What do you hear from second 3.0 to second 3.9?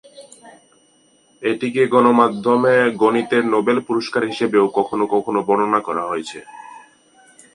গণিতের নোবেল